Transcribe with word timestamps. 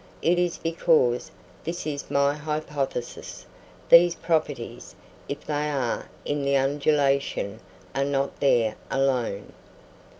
It 0.23 0.39
is 0.39 0.57
because 0.57 1.29
this 1.63 1.85
is 1.85 2.09
my 2.09 2.33
hypothesis 2.33 3.45
these 3.87 4.15
properties, 4.15 4.95
if 5.29 5.45
they 5.45 5.69
are 5.69 6.09
in 6.25 6.41
the 6.43 6.57
undulation, 6.57 7.59
are 7.93 8.03
not 8.05 8.39
there 8.39 8.77
alone. 8.89 9.53